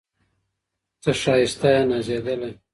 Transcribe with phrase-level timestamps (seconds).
[1.01, 2.51] ته ښایسته یې نازېدلی